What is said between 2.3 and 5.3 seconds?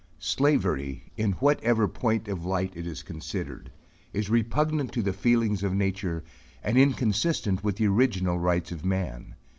light it is considered, is repugnant to the